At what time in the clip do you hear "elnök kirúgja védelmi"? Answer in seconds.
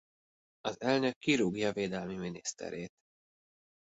0.81-2.15